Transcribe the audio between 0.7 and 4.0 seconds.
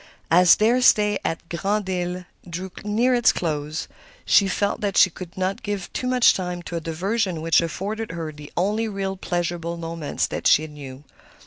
stay at Grand Isle drew near its close,